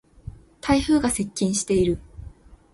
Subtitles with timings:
[0.61, 1.99] 台風が接近している。